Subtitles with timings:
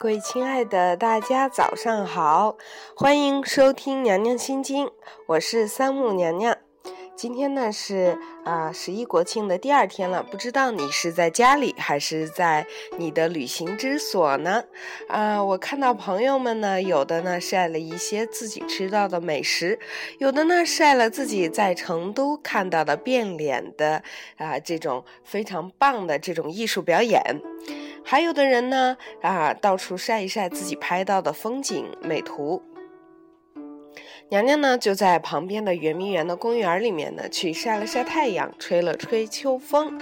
[0.00, 2.56] 各位亲爱的大家，早上好！
[2.94, 4.86] 欢迎收听《娘娘心经》，
[5.26, 6.56] 我是三木娘娘。
[7.18, 12.64] 今天呢是啊十一国庆的第二天了，不知道你是在家里还是在
[12.96, 14.62] 你的旅行之所呢？
[15.08, 19.80] 啊，我看到朋友们呢，有的呢晒了一些自己吃到的美食，
[20.18, 24.00] 有的呢晒了自己在成都看到的变脸的
[24.36, 27.20] 啊这种非常棒的这种艺术表演。
[28.04, 32.62] 还有的人呢，啊，到处晒一晒自己拍到的风景美图。
[34.30, 39.98] 娘娘呢，就在旁边的圆明园的公园里面呢，去晒了晒太阳，吹了吹秋风。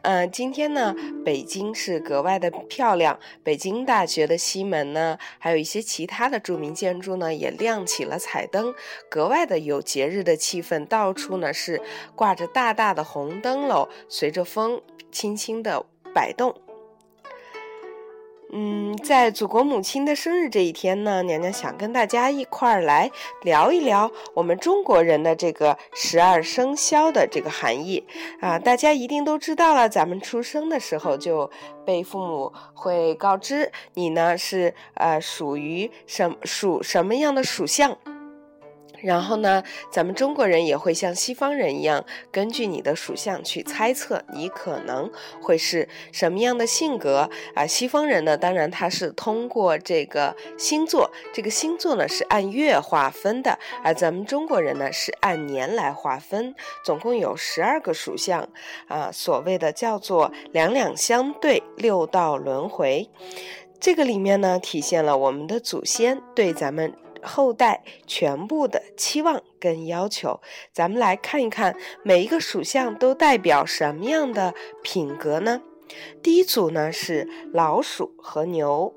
[0.00, 3.18] 嗯，今天呢，北京是格外的漂亮。
[3.42, 8.74] 北京大学的西门呢，还有一些其他的著名建筑呢，也亮起了彩灯，
[9.10, 10.86] 格外的有节日的气氛。
[10.86, 11.82] 到处呢是
[12.14, 14.80] 挂着大大的红灯笼，随着风
[15.12, 16.63] 轻轻的摆动。
[18.56, 23.10] 嗯，在祖国母亲的生日这一天呢，娘娘想跟大家一块儿来
[23.42, 28.04] 聊一聊我们中国人的这个十二生肖的这个含义
[28.40, 28.56] 啊。
[28.56, 31.50] 大家一定都知道了，咱们出生的时候就
[31.84, 37.98] 被父母会告知你呢是呃属于什属什么样的属相。
[39.04, 45.10] 然后呢，咱们中国人也会像西方人一样，根据你的属相去猜测你可能
[45.42, 47.66] 会是什么样的性格啊。
[47.66, 58.48] 西方人呢，当然他是通过这个星座，这个星座呢是按月划分的，而咱们中国人呢是按年来划分，总共有十二个属相
[58.88, 63.10] 啊，所谓的叫做两两相对，六道轮回。
[63.78, 66.94] 这个里面呢，体现了我们的祖先对咱们。
[67.24, 70.40] 后代全部的期望跟要求，
[70.72, 75.62] 咱们来看一看每一个属相都代表什么样的品格呢？
[76.22, 78.94] 第一组呢是老鼠和牛。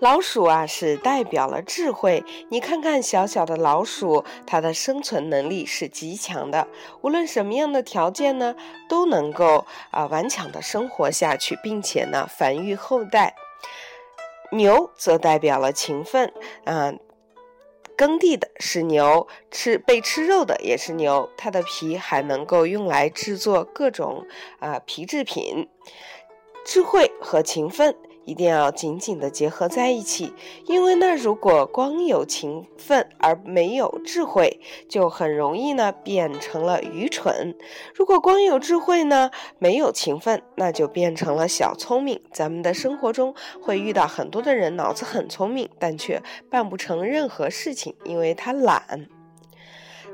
[0.00, 6.68] 老鼠啊是代表了智慧，你看看小小的老鼠，它的生存能力是极强的，
[7.00, 8.54] 无论什么样的条件呢，
[8.88, 13.34] 都能够啊顽强的生活下去，并且呢繁育后代。
[14.50, 16.32] 牛则代表了勤奋，
[16.64, 16.94] 啊，
[17.96, 24.26] 耕地的是牛，吃被吃肉的也是牛，它的皮还能够用来制作各种
[24.58, 25.68] 啊皮制品，
[26.64, 27.96] 智慧和勤奋。
[28.28, 30.34] 一定要紧紧的结合在一起，
[30.66, 37.54] 因为呢，如果光有勤奋而没有智慧，就很容易呢变成了愚蠢；
[37.94, 42.20] 如果光有智慧呢，没有勤奋，那就变成了小聪明。
[42.30, 49.17] 咱们的生活中会遇到很多的人，脑子很聪明，但却办不成任何事情，因为他懒。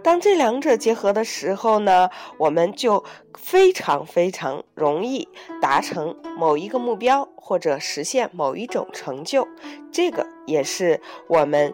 [0.04, 3.02] 当这两者结合的时候呢，我们就
[3.38, 5.26] 非常非常容易
[5.62, 9.48] 达成某一个目标，或者实现某一种成就。
[9.90, 11.72] 这个也是我们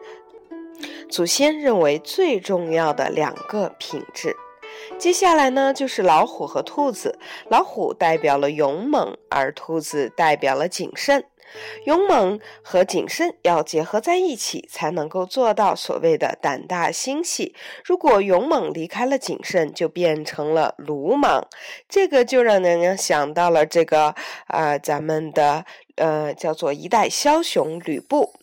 [1.11, 4.37] 祖先认为最重要的两个品质。
[4.97, 7.19] 接下来呢，就是老虎和兔子。
[7.49, 11.25] 老虎代表了勇猛，而兔子代表了谨慎。
[11.85, 17.55] 勇猛和谨慎要结合在一起，才能够做到所谓的胆大心细。
[17.85, 21.49] 如果勇猛离开了谨慎，就变成了鲁莽。
[21.89, 24.15] 这个就让娘娘想到了这个
[24.47, 25.65] 啊，咱们的
[25.97, 28.35] 呃叫做一代枭雄吕布，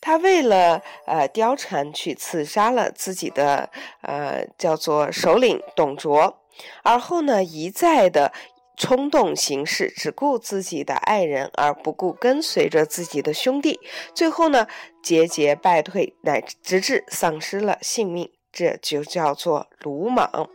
[0.00, 3.70] 他为了呃貂蝉去刺杀了自己的
[4.02, 6.38] 呃叫做首领董卓，
[6.82, 8.32] 而后呢一再的。
[8.76, 13.78] 冲动行事，只顾自己的爱人，而不顾跟随着自己的兄弟，
[14.14, 14.66] 最后呢，
[15.02, 20.48] 节节败退，乃直至丧失了性命，这就叫做鲁莽。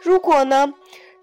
[0.00, 0.72] 如果呢，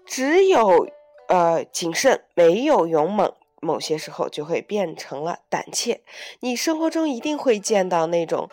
[0.06, 0.88] 只有
[1.28, 6.02] 呃谨慎，没有勇猛，某些时候就会变成了胆怯。
[6.40, 8.48] 你生活中一定会见到那种。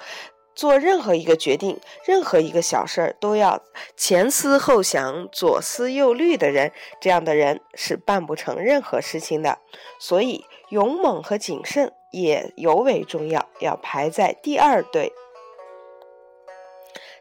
[0.56, 3.62] 做任何一个决定，任何一个小事儿都要
[3.98, 6.72] 前思后想、左思右虑的人，
[7.02, 9.60] 这样的人是办不成任何事情的。
[10.00, 15.12] 所以，勇猛和谨慎也尤为重要，要排在第二对。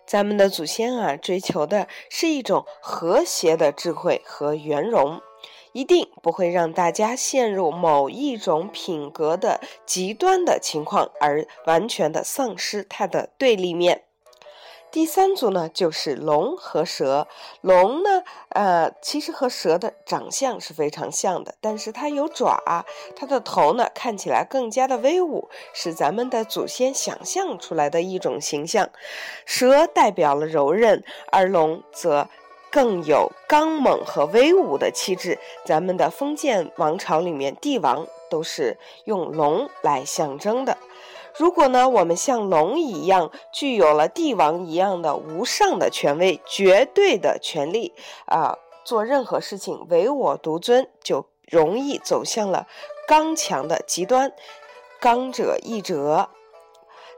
[0.07, 5.21] 咱们的祖先啊，追求的是一种和谐的智慧和圆融。
[5.75, 14.05] 一定不会让大家陷入某一种品格的极端的情况，而完全的丧失它的对立面。
[14.93, 17.27] 第三组呢，就是龙和蛇。
[17.61, 22.87] 龙呢，呃，其实和蛇的长相是非常像的，但是它有爪，
[23.17, 28.89] 它的头呢看起来更加的威武，是咱们的祖先想象出来的一种形象。
[29.45, 32.29] 蛇代表了柔韧，而龙则。
[32.75, 35.39] 更有刚猛和威武的气质。
[35.65, 40.77] 咱们的封建王朝里面，帝王都是用龙来象征的。
[41.37, 47.95] 如果呢，我们像龙一样，具有了帝王一样的无上的权威、绝对的权利
[48.25, 52.67] 啊，做任何事情唯我独尊，就容易走向了
[53.07, 54.33] 刚强的极端。
[54.99, 56.29] 刚者易折，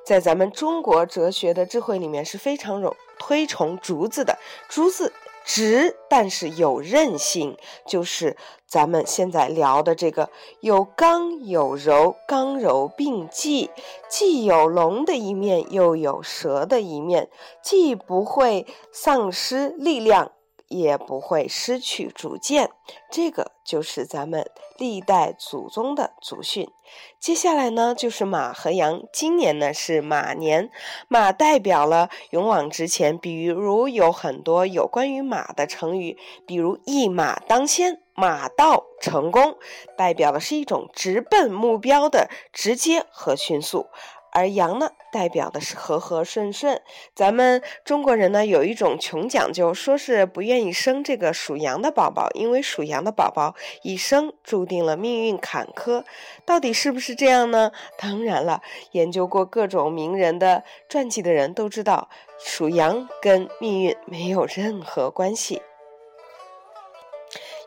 [0.05, 4.37] 在咱们中国哲学的智慧里面是非常容推崇竹子的，
[4.69, 5.15] 竹子。
[5.47, 7.57] 直，但是有韧性，
[7.87, 10.29] 就是咱们现在聊的这个
[10.61, 13.71] 有刚有柔，刚柔并济，
[14.11, 17.31] 既有龙的一面，又有蛇的一面，
[17.63, 20.33] 既不会丧失力量。
[20.69, 22.71] 也不会失去主见，
[23.11, 26.69] 这个就是咱们历代祖宗的祖训。
[27.19, 29.03] 接下来呢，就是马和羊。
[29.13, 30.71] 今年呢是马年，
[31.09, 33.19] 马代表了勇往直前。
[33.19, 36.17] 比如有很多有关于马的成语，
[36.47, 39.57] 比如一马当先、马到成功，
[39.97, 43.87] 代表的是一种直奔目标的直接和迅速。
[44.37, 46.83] 而羊呢，代表的是和和顺顺。
[47.15, 56.05] 咱们中国人呢，有一种穷讲究，说是不愿意生这个属羊的宝宝，因为属羊的宝宝一生注定了命运坎坷。
[56.45, 57.73] 到底是不是这样呢？
[57.97, 58.61] 当然了，
[58.91, 65.63] 研究过各种名人的传记的人都知道，属羊跟命运没有任何关系。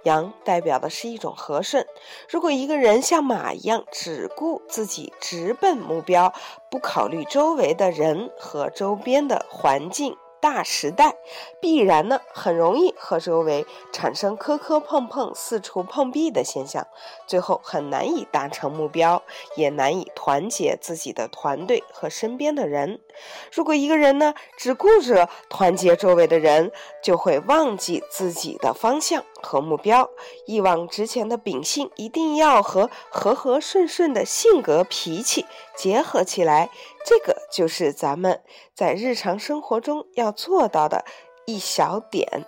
[0.04, 1.86] 羊代表的是一种和顺。
[2.30, 6.34] 如果一个人像马一样只顾自己，直奔目标，
[6.72, 10.16] 不考虑周围的人和周边的环境。
[10.42, 11.16] 大时代
[11.60, 16.88] 必然呢，很容易和周围产生磕磕碰碰、四处碰壁的现象，
[17.28, 19.22] 最后很难以达成目标，
[19.56, 23.02] 也难以团结自己的团队和身边的人。
[23.52, 26.72] 如果一个人呢，只顾着团结周围的人，
[27.04, 30.10] 就会忘记自己的方向和目标。
[30.46, 35.46] 一往直前的秉性一定要和和和顺顺的性格脾气
[35.76, 36.70] 结合起来。
[37.06, 38.42] 这个就是咱们
[38.74, 41.06] 在日常生活中要做到的
[41.46, 42.46] 一小点。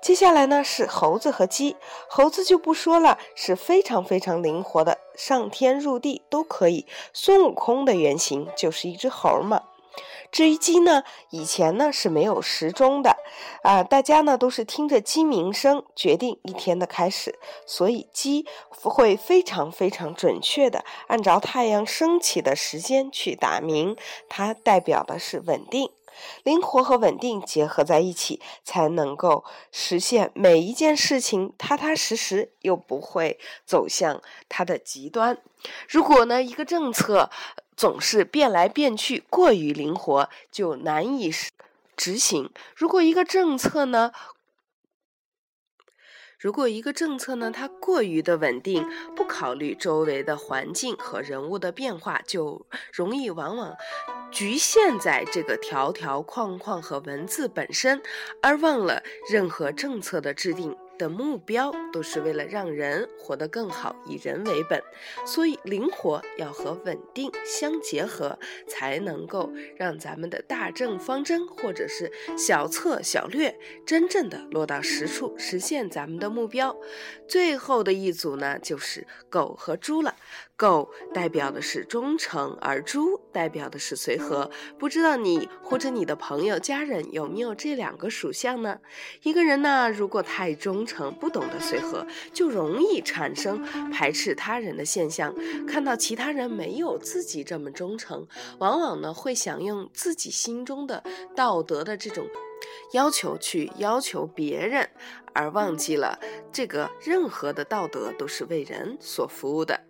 [0.00, 1.76] 接下来呢是猴子和鸡，
[2.08, 6.86] 猴子就不说了，是非常非常灵活的，上天入地都可以。
[7.12, 9.64] 孙悟空的原型就是一只猴嘛。
[10.30, 13.16] 至于鸡呢，以前呢是没有时钟的，
[13.62, 23.96] 啊，大家呢都是听着鸡鸣声决定一天的开始，所以鸡会非常非常准确的按照太阳升起的时间去打鸣，
[24.28, 25.90] 它代表的是稳定。
[26.42, 35.38] 灵活和稳定结合在一起，才能够实现每一件事情踏踏实实，又不会走向它的极端。
[35.88, 37.30] 如果呢，一个政策
[37.78, 41.30] 总是变来变去，过于灵活，就难以
[41.96, 44.10] 执行；如果一个政策呢，
[46.40, 48.84] 如果一个政策呢，它过于的稳定，
[49.14, 53.76] 不考虑周围的环境和人物的变化，就容易往往
[54.32, 58.02] 局限在这个条条框框和文字本身，
[58.42, 60.76] 而忘了任何政策的制定。
[60.98, 64.82] 的目标都是为了让人活得更好，以人为本，
[65.24, 76.76] 所以灵活要和稳定相结合，才能够让咱们的大政方针或者是小策小略真正的落到实处，实现咱们的目标。
[77.28, 80.16] 最后的一组呢，就是狗和猪了。
[80.58, 84.50] 狗代表的是忠诚，而猪代表的是随和。
[84.76, 88.80] 不知道你或者你的朋友、家人有没有这两个属相呢？
[89.22, 93.62] 一个人呢，如果太忠诚，不懂得随和，就容易产生
[93.92, 95.32] 排斥他人的现象。
[95.64, 98.26] 看到其他人没有自己这么忠诚，
[98.58, 101.04] 往往呢会想用自己心中的
[101.36, 102.26] 道德的这种。
[102.92, 104.88] 要求去要求别人，
[105.32, 106.18] 而忘记了
[106.52, 109.80] 这个任何的道德都是为人所服务的。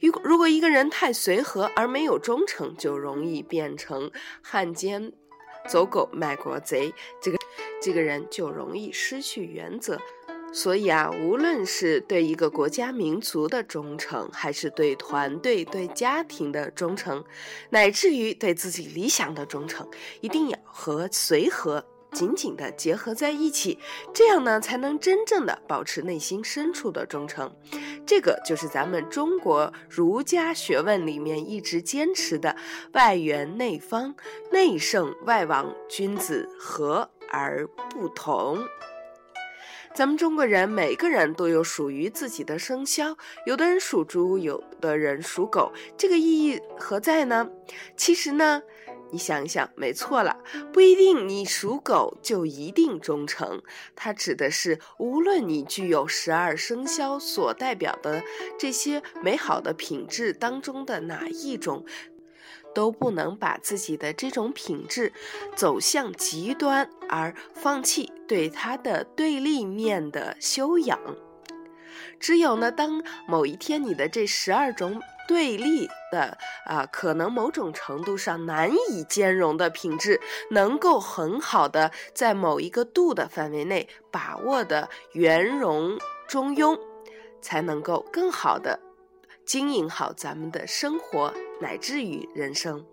[0.00, 4.10] 如果如果一个人太随和而没有忠诚，就容易变成
[4.42, 5.12] 汉奸、
[5.68, 6.92] 走狗、卖国贼。
[7.20, 7.38] 这个
[7.82, 9.98] 这个人就容易失去原则。
[10.52, 17.22] 所以啊，无论是对一个国家民族的忠诚，还是对团队、对家庭的忠诚，
[17.70, 19.86] 乃至于对自己理想的忠诚，
[20.22, 21.84] 一定要和随和。
[22.12, 23.78] 紧紧的结合在一起，
[24.14, 27.54] 这样呢，才能真正的保持内心深处的忠诚。
[28.06, 32.56] 这个就是咱们中国儒家学问里面一直坚持的
[32.94, 34.14] “外圆内方，
[34.50, 38.64] 内圣外王，君子和而不同”。
[39.94, 47.48] 咱们中国人每个人都有属于自己的生肖，有的人属猪，有的人属狗，这个意义何在呢？
[47.96, 48.62] 其实呢。
[49.10, 50.36] 你想一想，没错了，
[50.72, 53.62] 不一定你属狗就一定忠诚。
[53.94, 58.22] 它指的是，无论你具有十二生肖所代表的
[58.58, 61.84] 这些美好的品质当中的哪一种，
[62.74, 65.12] 都不能把自己的这种品质
[65.54, 70.98] 走向极端，而放弃对它的对立面的修养。
[72.20, 75.00] 只有呢，当某一天你的这十二种。
[75.28, 80.20] 对立的啊，可能某种程度上难以兼容的品质，
[80.52, 85.98] 能够很好的在某一个度的范围内把握的圆融
[86.28, 86.78] 中庸，
[87.42, 88.78] 才能够更好的
[89.44, 92.86] 经营好咱们的生活，乃至于人生。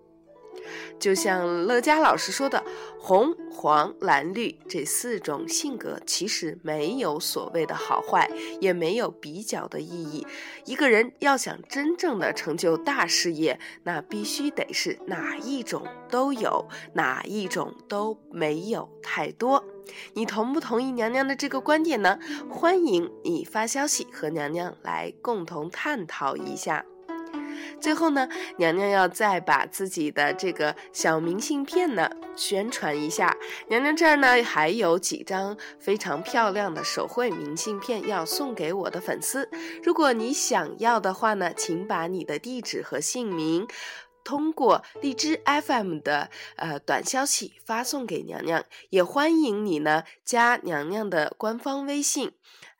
[1.00, 2.64] 就像乐嘉老师说的，
[3.00, 8.30] 红、黄、蓝、绿这四种性格其实没有所谓的好坏，
[8.60, 10.26] 也没有比较的意义。
[10.66, 19.64] 一个人要想真正的成就大事业，那必须得是哪一种都有，哪一种都没有太多。
[20.14, 22.18] 你同不同意娘娘的这个观点呢？
[22.50, 26.86] 欢迎你发消息和娘娘来共同探讨一下。
[27.84, 33.36] 最后呢，娘娘要再把自己的这个小明信片呢宣传一下。
[33.68, 39.50] 娘娘这儿呢还有几张非常漂亮的手绘明信片要送给我的粉丝。
[39.84, 43.68] 如果你想要的话呢，请把你的地址和姓名
[44.24, 48.64] 通过荔枝 FM 的呃短消息发送给娘娘。
[48.92, 52.32] 也欢迎你呢加娘娘的官方微信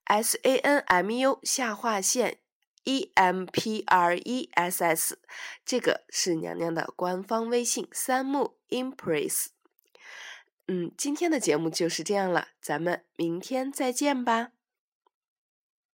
[0.06, 2.38] ：s a n m u 下划线。
[2.84, 5.20] E m p r e s s，
[5.66, 9.48] 这个是娘娘的官方微信，三木 impress。
[10.68, 14.52] 嗯，今天的节目就是这样了，咱们明天再见吧。